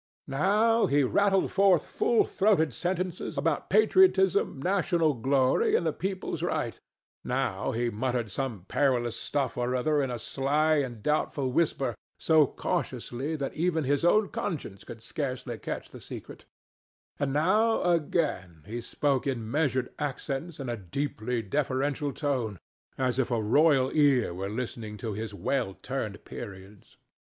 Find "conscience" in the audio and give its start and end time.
14.29-14.83